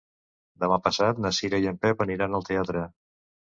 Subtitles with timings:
[0.63, 2.87] Demà passat na Cira i en Pep aniran al teatre.